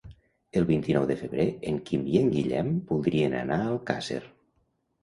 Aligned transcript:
El 0.61 0.63
vint-i-nou 0.69 1.05
de 1.11 1.17
febrer 1.19 1.45
en 1.73 1.77
Quim 1.91 2.09
i 2.15 2.17
en 2.23 2.35
Guillem 2.39 2.73
voldrien 2.91 3.39
anar 3.45 3.61
a 3.61 3.71
Alcàsser. 3.77 4.25